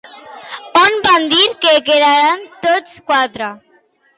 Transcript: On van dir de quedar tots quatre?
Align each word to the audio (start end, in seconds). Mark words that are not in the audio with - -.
On 0.83 0.95
van 1.07 1.27
dir 1.35 1.43
de 1.65 1.75
quedar 1.91 2.15
tots 2.67 2.99
quatre? 3.13 3.53